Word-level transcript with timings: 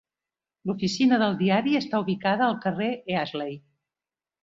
L'oficina 0.69 1.19
del 1.25 1.37
diari 1.43 1.77
està 1.81 2.01
ubicada 2.07 2.47
al 2.49 2.61
carrer 2.67 2.91
Easley. 3.23 3.59